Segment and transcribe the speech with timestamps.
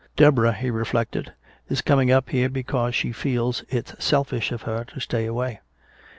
[0.15, 1.31] "Deborah," he reflected,
[1.69, 5.59] "is coming up here because she feels it's selfish of her to stay away.